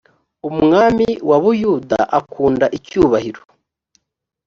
umwami 0.49 1.07
wa 1.29 1.37
buyuda 1.43 1.99
akunda 2.19 2.65
icyubahiro. 2.77 3.41